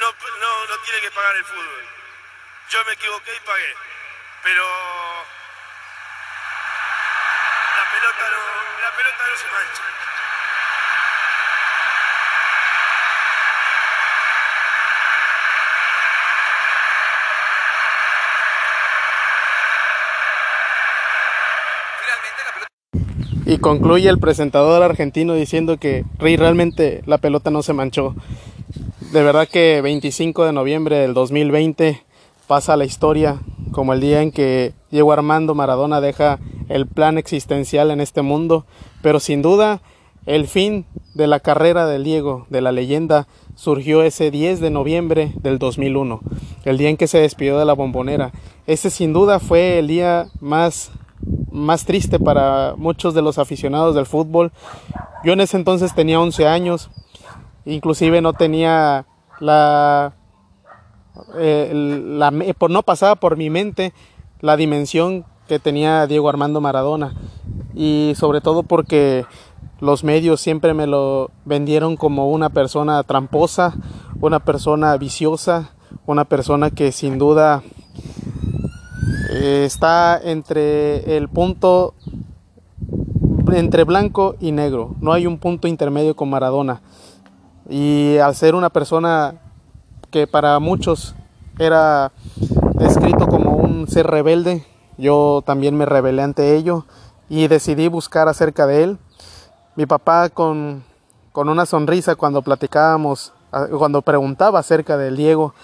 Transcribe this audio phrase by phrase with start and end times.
[0.00, 0.08] no,
[0.40, 1.84] no, no tiene que pagar el fútbol.
[2.70, 3.74] Yo me equivoqué y pagué.
[4.42, 4.64] Pero
[7.76, 8.42] la pelota no,
[8.82, 9.82] la pelota no se mancha.
[23.44, 28.14] Y concluye el presentador argentino diciendo que realmente la pelota no se manchó.
[29.12, 32.02] De verdad que 25 de noviembre del 2020
[32.46, 36.38] pasa la historia como el día en que Diego Armando Maradona deja
[36.70, 38.64] el plan existencial en este mundo,
[39.02, 39.82] pero sin duda
[40.24, 45.32] el fin de la carrera del Diego, de la leyenda, surgió ese 10 de noviembre
[45.42, 46.20] del 2001,
[46.64, 48.32] el día en que se despidió de la bombonera.
[48.66, 50.90] Ese sin duda fue el día más
[51.50, 54.52] más triste para muchos de los aficionados del fútbol.
[55.22, 56.90] Yo en ese entonces tenía 11 años,
[57.64, 59.06] inclusive no tenía
[59.40, 60.14] la,
[61.36, 61.72] eh,
[62.68, 63.92] no pasaba por mi mente
[64.40, 67.14] la dimensión que tenía Diego Armando Maradona
[67.74, 69.24] y sobre todo porque
[69.80, 73.74] los medios siempre me lo vendieron como una persona tramposa,
[74.20, 75.72] una persona viciosa,
[76.06, 77.62] una persona que sin duda
[79.30, 81.94] eh, está entre el punto
[83.52, 84.94] entre blanco y negro.
[85.00, 86.80] No hay un punto intermedio con Maradona.
[87.72, 89.36] Y al ser una persona
[90.10, 91.14] que para muchos
[91.58, 92.12] era
[92.74, 94.66] descrito como un ser rebelde,
[94.98, 96.84] yo también me rebelé ante ello
[97.30, 98.98] y decidí buscar acerca de él.
[99.74, 100.84] Mi papá con,
[101.32, 103.32] con una sonrisa cuando platicábamos,
[103.78, 105.54] cuando preguntaba acerca del Diego,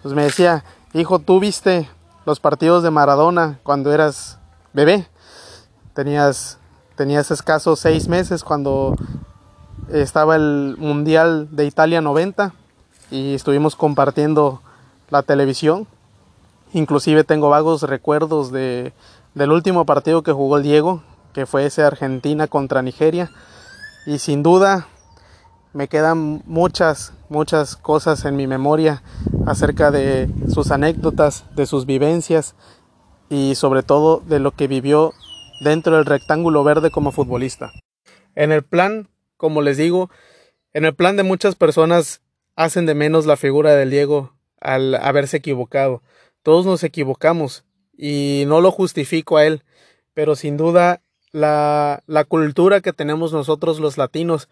[0.00, 0.64] pues me decía,
[0.94, 1.86] hijo, tú viste
[2.24, 4.38] los partidos de Maradona cuando eras
[4.72, 5.06] bebé.
[5.92, 6.56] Tenías,
[6.96, 8.96] tenías escasos seis meses cuando
[9.90, 12.52] estaba el Mundial de Italia 90
[13.10, 14.60] y estuvimos compartiendo
[15.10, 15.86] la televisión.
[16.72, 18.92] Inclusive tengo vagos recuerdos de,
[19.34, 21.02] del último partido que jugó el Diego,
[21.32, 23.30] que fue ese Argentina contra Nigeria.
[24.06, 24.88] Y sin duda
[25.72, 29.02] me quedan muchas, muchas cosas en mi memoria
[29.46, 32.54] acerca de sus anécdotas, de sus vivencias
[33.30, 35.12] y sobre todo de lo que vivió
[35.60, 37.72] dentro del rectángulo verde como futbolista.
[38.34, 39.08] En el plan,
[39.38, 40.10] como les digo,
[40.74, 42.20] en el plan de muchas personas
[42.54, 46.02] hacen de menos la figura del Diego al haberse equivocado.
[46.42, 47.64] Todos nos equivocamos
[47.96, 49.62] y no lo justifico a él,
[50.12, 51.00] pero sin duda
[51.32, 54.48] la, la cultura que tenemos nosotros los latinos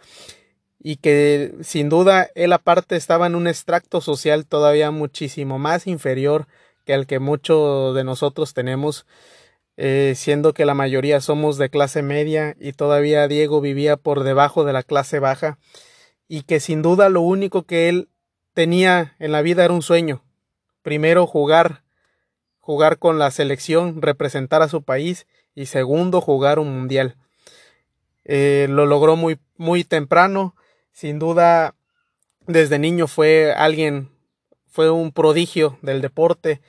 [0.78, 6.46] y que sin duda él aparte estaba en un extracto social todavía muchísimo más inferior
[6.84, 9.06] que el que muchos de nosotros tenemos,
[9.76, 14.64] eh, siendo que la mayoría somos de clase media y todavía Diego vivía por debajo
[14.64, 15.58] de la clase baja
[16.28, 18.08] y que sin duda lo único que él
[18.54, 20.24] tenía en la vida era un sueño,
[20.82, 21.82] primero jugar,
[22.58, 27.16] jugar con la selección, representar a su país y segundo jugar un mundial.
[28.24, 30.56] Eh, lo logró muy, muy temprano,
[30.90, 31.74] sin duda,
[32.46, 34.10] desde niño fue alguien,
[34.66, 36.60] fue un prodigio del deporte.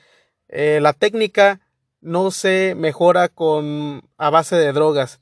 [0.48, 1.60] Eh, la técnica
[2.00, 5.20] no se mejora con a base de drogas.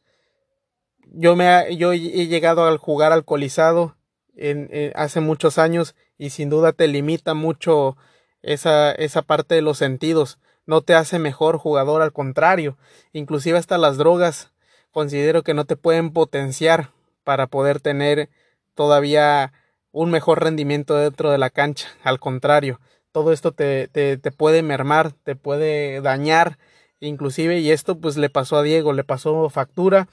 [1.12, 3.96] Yo me yo he llegado a jugar alcoholizado
[4.34, 7.96] en, hace muchos años y sin duda te limita mucho
[8.42, 10.38] esa, esa parte de los sentidos.
[10.66, 12.76] No te hace mejor jugador, al contrario.
[13.12, 14.52] Inclusive hasta las drogas
[14.90, 16.90] considero que no te pueden potenciar
[17.22, 18.30] para poder tener
[18.74, 19.52] todavía
[19.92, 21.88] un mejor rendimiento dentro de la cancha.
[22.02, 22.80] Al contrario,
[23.16, 26.58] todo esto te, te, te, puede mermar, te puede dañar,
[27.00, 30.06] inclusive, y esto pues le pasó a Diego, le pasó factura,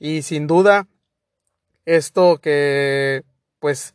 [0.00, 0.88] y sin duda,
[1.84, 3.22] esto que
[3.60, 3.94] pues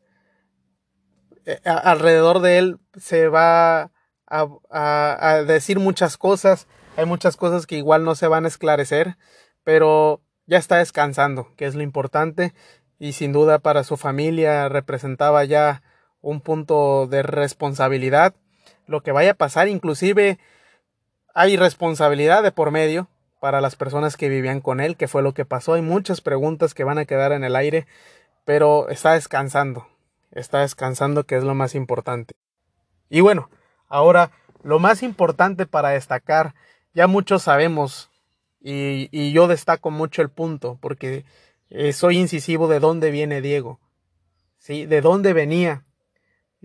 [1.46, 3.92] eh, alrededor de él se va
[4.26, 6.66] a, a decir muchas cosas,
[6.96, 9.18] hay muchas cosas que igual no se van a esclarecer,
[9.66, 12.54] pero ya está descansando, que es lo importante,
[13.00, 15.84] y sin duda para su familia representaba ya
[16.22, 18.34] un punto de responsabilidad.
[18.88, 20.40] Lo que vaya a pasar, inclusive
[21.34, 23.08] hay responsabilidad de por medio
[23.40, 25.74] para las personas que vivían con él, que fue lo que pasó.
[25.74, 27.86] Hay muchas preguntas que van a quedar en el aire,
[28.46, 29.88] pero está descansando.
[30.32, 32.34] está descansando, que es lo más importante.
[33.10, 33.50] Y bueno,
[33.88, 34.32] ahora
[34.64, 36.56] lo más importante para destacar,
[36.94, 38.10] ya muchos sabemos,
[38.60, 41.24] y, yo destaco mucho el punto, porque
[41.70, 43.80] eh, soy incisivo de dónde viene Diego,
[44.58, 44.88] ¿sí?
[44.88, 45.85] De dónde venía,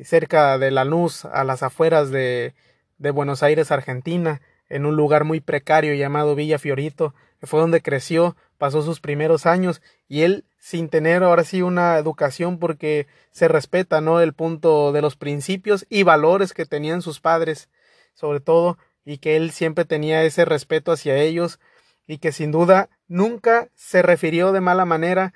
[0.05, 2.55] cerca de la luz, a las afueras de,
[2.99, 7.83] de Buenos Aires, Argentina, en un lugar muy precario llamado Villa Fiorito, que fue donde
[7.83, 13.49] creció, pasó sus primeros años y él sin tener ahora sí una educación porque se
[13.49, 14.21] respeta, ¿no?
[14.21, 17.71] El punto de los principios y valores que tenían sus padres,
[18.15, 21.59] sobre todo, y que él siempre tenía ese respeto hacia ellos
[22.07, 25.33] y que sin duda nunca se refirió de mala manera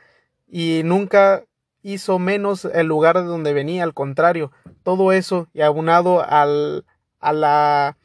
[0.47, 1.45] y nunca
[1.85, 4.51] hizo menos el lugar de donde venía, al contrario,
[4.83, 6.85] todo eso y abunado al,
[7.21, 7.97] a la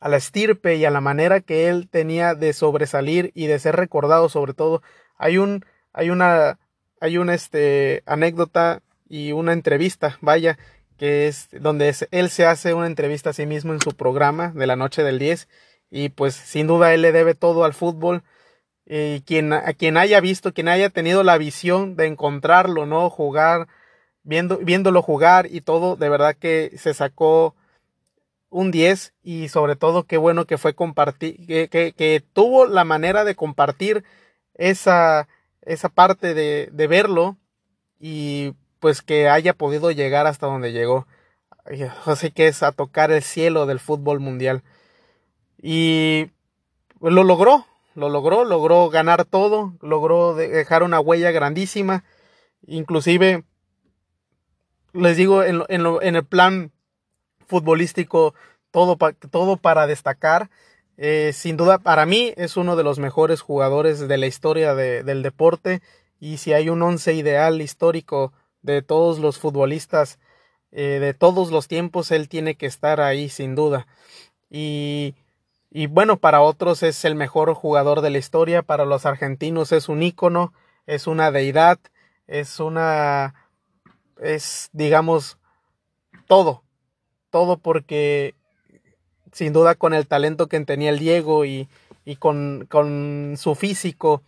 [0.00, 3.76] a la estirpe y a la manera que él tenía de sobresalir y de ser
[3.76, 4.82] recordado sobre todo.
[5.16, 6.58] Hay un, hay una,
[7.00, 10.58] hay una este, anécdota y una entrevista, vaya,
[10.98, 14.66] que es donde él se hace una entrevista a sí mismo en su programa de
[14.66, 15.48] la noche del 10
[15.90, 18.22] y pues sin duda él le debe todo al fútbol
[18.90, 23.10] y quien, quien haya visto, quien haya tenido la visión de encontrarlo, ¿no?
[23.10, 23.68] Jugar,
[24.22, 27.54] viendo, viéndolo jugar y todo, de verdad que se sacó
[28.48, 33.24] un 10 y sobre todo qué bueno que fue compartir, que, que, tuvo la manera
[33.24, 34.04] de compartir
[34.54, 35.28] esa,
[35.60, 37.36] esa parte de, de, verlo
[38.00, 41.06] y pues que haya podido llegar hasta donde llegó.
[42.06, 44.62] Así que es a tocar el cielo del fútbol mundial.
[45.60, 46.30] Y
[47.00, 47.66] lo logró,
[47.98, 52.04] lo logró, logró ganar todo, logró dejar una huella grandísima.
[52.66, 53.44] Inclusive,
[54.92, 56.70] les digo, en, en, en el plan
[57.46, 58.34] futbolístico,
[58.70, 58.96] todo,
[59.30, 60.48] todo para destacar.
[60.96, 65.22] Eh, sin duda, para mí es uno de los mejores jugadores de la historia del
[65.22, 65.82] deporte.
[66.20, 70.18] Y si hay un once ideal histórico de todos los futbolistas
[70.70, 73.88] eh, de todos los tiempos, él tiene que estar ahí sin duda.
[74.50, 75.14] Y,
[75.70, 79.88] y bueno, para otros es el mejor jugador de la historia, para los argentinos es
[79.88, 80.52] un ícono,
[80.86, 81.78] es una deidad,
[82.26, 83.34] es una,
[84.20, 85.38] es digamos,
[86.26, 86.62] todo,
[87.30, 88.34] todo porque
[89.32, 91.68] sin duda con el talento que tenía el Diego y,
[92.06, 94.22] y con, con, su físico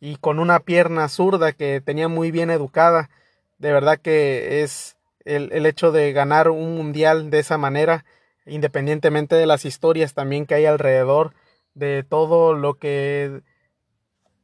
[0.00, 3.10] y con una pierna zurda que tenía muy bien educada,
[3.58, 8.04] de verdad que es el, el hecho de ganar un mundial de esa manera,
[8.50, 11.34] independientemente de las historias también que hay alrededor,
[11.74, 13.42] de todo lo que,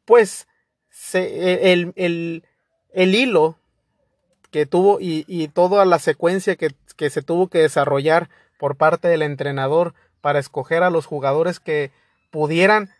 [0.04, 0.46] pues,
[0.90, 2.44] se, el, el,
[2.92, 3.58] el hilo
[4.50, 9.08] que tuvo y, y toda la secuencia que, que se tuvo que desarrollar por parte
[9.08, 11.90] del entrenador para escoger a los jugadores que
[12.30, 12.90] pudieran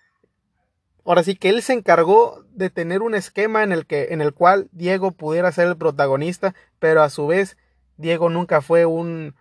[1.04, 4.34] ahora sí que él se encargó de tener un esquema en el que en el
[4.34, 7.56] cual Diego pudiera ser el protagonista pero a su vez
[7.96, 9.34] Diego nunca fue un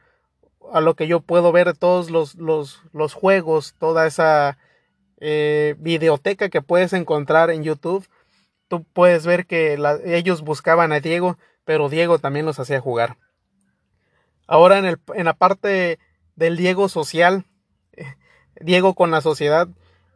[0.74, 4.58] a lo que yo puedo ver todos los, los, los juegos toda esa
[5.20, 8.08] eh, videoteca que puedes encontrar en YouTube
[8.68, 13.18] tú puedes ver que ellos buscaban a Diego pero Diego también los hacía jugar.
[14.48, 16.00] Ahora en, el, en la parte
[16.36, 17.46] del Diego social,
[18.62, 19.68] Diego con la sociedad,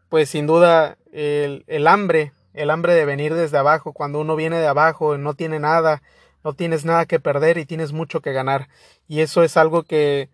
[0.07, 4.59] pues sin duda el, el, hambre, el hambre de venir desde abajo, cuando uno viene
[4.59, 6.03] de abajo, no tiene nada,
[6.43, 8.69] no tienes nada que perder y tienes mucho que ganar.
[9.07, 10.29] Y eso es algo que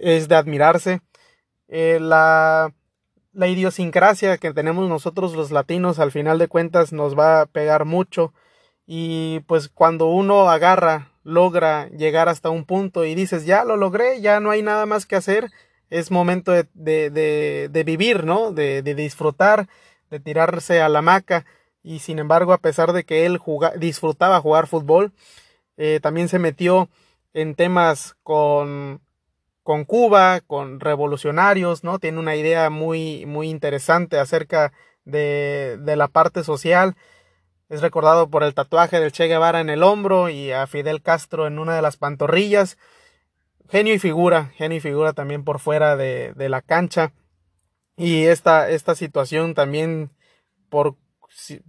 [0.00, 1.00] es de admirarse.
[1.68, 2.72] Eh, la,
[3.32, 7.84] la idiosincrasia que tenemos nosotros los latinos al final de cuentas nos va a pegar
[7.84, 8.32] mucho
[8.86, 14.20] y pues cuando uno agarra, logra llegar hasta un punto y dices, ya lo logré,
[14.20, 15.50] ya no hay nada más que hacer,
[15.90, 18.52] es momento de, de, de, vivir, ¿no?
[18.52, 19.68] De, disfrutar,
[20.10, 21.46] de tirarse a la hamaca.
[21.82, 23.40] Y sin embargo, a pesar de que él
[23.76, 25.12] disfrutaba jugar fútbol,
[25.76, 26.88] eh, también se metió
[27.32, 29.00] en temas con,
[29.64, 31.98] con Cuba, con revolucionarios, ¿no?
[31.98, 34.72] Tiene una idea muy, muy interesante acerca
[35.04, 36.94] de, de la parte social
[37.68, 41.46] es recordado por el tatuaje del Che Guevara en el hombro y a Fidel Castro
[41.46, 42.78] en una de las pantorrillas.
[43.70, 47.12] Genio y figura, genio y figura también por fuera de, de la cancha.
[47.96, 50.10] Y esta, esta situación también
[50.68, 50.96] por,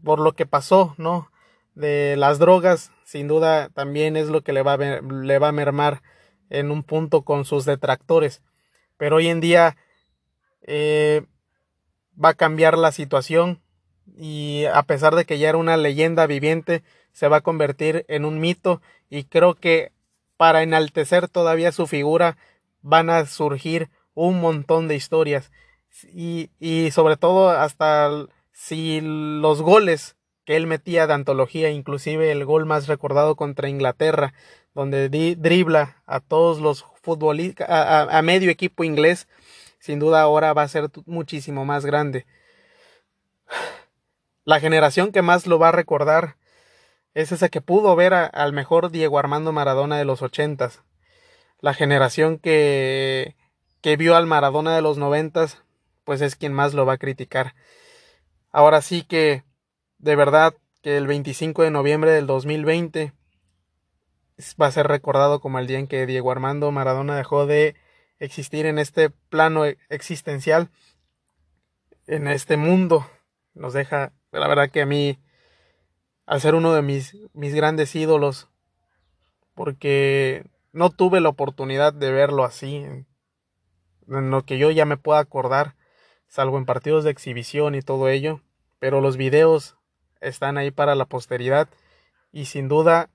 [0.04, 1.32] por lo que pasó, ¿no?
[1.76, 5.54] De las drogas, sin duda también es lo que le va, a, le va a
[5.54, 6.04] mermar
[6.50, 8.42] en un punto con sus detractores.
[8.98, 9.78] Pero hoy en día
[10.62, 11.26] eh,
[12.24, 13.62] va a cambiar la situación
[14.18, 18.26] y a pesar de que ya era una leyenda viviente, se va a convertir en
[18.26, 19.92] un mito y creo que
[20.38, 22.38] para enaltecer todavía su figura
[22.82, 25.52] van a surgir un montón de historias
[26.14, 28.10] y, y sobre todo hasta
[28.52, 34.34] si los goles que él metía de antología, inclusive el gol más recordado contra Inglaterra,
[34.76, 39.28] donde dribla a todos los futbolistas, a, medio equipo inglés,
[39.80, 42.28] sin duda ahora va a ser muchísimo más grande.
[44.44, 46.36] La generación que más lo va a recordar
[47.14, 50.84] es esa que pudo ver al mejor Diego Armando Maradona de los ochentas.
[51.62, 53.38] La generación que,
[53.82, 55.64] que vio al Maradona de los noventas,
[56.04, 57.56] pues es quien más lo va a criticar.
[58.52, 59.46] Ahora sí que,
[60.00, 60.54] de verdad,
[60.84, 63.14] que el 25 de noviembre del 2020
[64.62, 67.76] va a ser recordado como el día en que Diego Armando Maradona dejó de
[68.20, 70.70] existir en este plano e-, existencial,
[72.08, 73.06] en este mundo.
[73.54, 75.20] Nos deja, la verdad que a mí,
[76.26, 78.50] al ser uno de mis, mis grandes ídolos,
[79.54, 83.08] porque no tuve la oportunidad de verlo así, en,
[84.10, 85.76] en lo que yo ya me pueda acordar,
[86.28, 88.42] salvo en partidos de exhibición y todo ello,
[88.80, 89.78] pero los videos
[90.20, 91.70] están ahí para la posteridad
[92.32, 93.10] y sin duda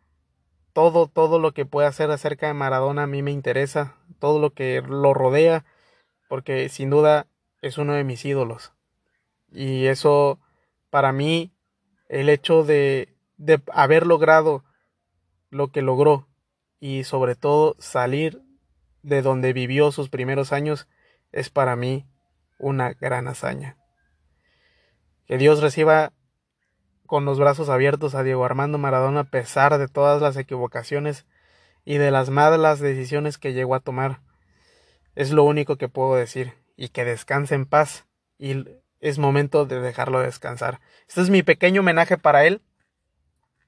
[0.73, 4.51] todo, todo lo que pueda hacer acerca de Maradona a mí me interesa, todo lo
[4.51, 5.65] que lo rodea,
[6.29, 7.27] porque sin duda
[7.63, 8.73] es uno de mis ídolos.
[9.51, 10.39] Y eso,
[10.91, 11.53] para mí,
[12.09, 14.65] el hecho de, de haber logrado
[15.51, 16.29] lo que logró
[16.79, 18.43] y sobre todo salir
[19.03, 20.89] de donde vivió sus primeros años
[21.33, 22.07] es para mí
[22.59, 23.77] una gran hazaña.
[25.27, 26.13] Que Dios reciba
[27.11, 31.27] con los brazos abiertos a Diego Armando Maradona a pesar de todas las equivocaciones
[31.85, 34.21] y de las malas decisiones que llegó a tomar.
[35.17, 38.07] Es lo único que puedo decir y que descanse en paz
[38.39, 38.65] y
[39.01, 40.79] es momento de dejarlo descansar.
[41.09, 42.63] Este es mi pequeño homenaje para él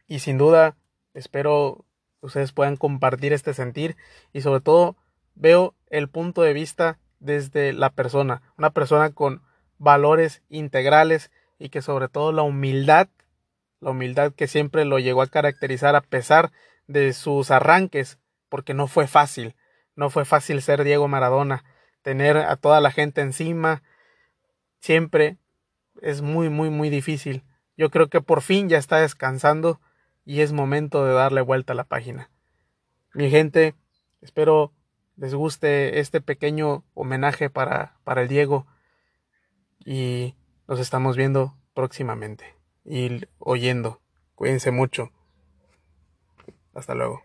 [0.06, 0.76] y sin duda
[1.12, 1.84] espero
[2.20, 3.96] ustedes puedan compartir este sentir
[4.32, 4.94] y sobre todo
[5.34, 9.42] veo el punto de vista desde la persona, una persona con
[9.78, 13.08] valores integrales y que sobre todo la humildad
[13.82, 16.52] la humildad que siempre lo llegó a caracterizar a pesar
[16.86, 19.56] de sus arranques, porque no fue fácil,
[19.96, 21.64] no fue fácil ser Diego Maradona,
[22.02, 23.82] tener a toda la gente encima,
[24.78, 25.36] siempre
[26.00, 27.44] es muy, muy, muy difícil.
[27.76, 29.80] Yo creo que por fin ya está descansando
[30.24, 32.30] y es momento de darle vuelta a la página.
[33.14, 33.74] Mi gente,
[34.20, 34.72] espero
[35.16, 38.66] les guste este pequeño homenaje para, para el Diego
[39.84, 40.36] y
[40.68, 44.00] nos estamos viendo próximamente y oyendo.
[44.34, 45.10] Cuídense mucho.
[46.74, 47.22] Hasta luego.